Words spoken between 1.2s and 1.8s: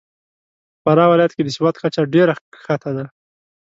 کې د سواد